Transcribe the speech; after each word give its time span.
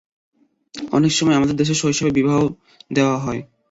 অনেক 0.91 1.11
সময় 1.11 1.35
আমাদের 1.35 1.55
দেশে 1.55 1.75
শৈশবেই 1.75 2.17
বিবাহ 2.17 2.37
দেওয়া 2.91 3.17
হয়। 3.17 3.41